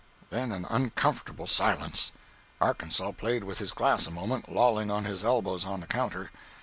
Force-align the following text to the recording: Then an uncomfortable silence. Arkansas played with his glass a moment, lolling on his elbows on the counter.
Then 0.31 0.51
an 0.51 0.65
uncomfortable 0.67 1.45
silence. 1.45 2.11
Arkansas 2.59 3.11
played 3.11 3.43
with 3.43 3.59
his 3.59 3.71
glass 3.71 4.07
a 4.07 4.11
moment, 4.11 4.51
lolling 4.51 4.89
on 4.89 5.05
his 5.05 5.23
elbows 5.23 5.63
on 5.63 5.79
the 5.79 5.85
counter. 5.85 6.31